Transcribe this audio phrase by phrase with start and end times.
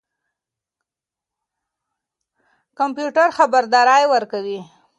[2.79, 4.59] کمپيوټر خبردارى ورکوي.